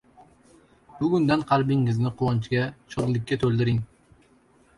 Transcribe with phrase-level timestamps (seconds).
[1.01, 2.65] Bugundan qalbingizni quvonchga,
[2.95, 3.85] shodlikka toʻldiring.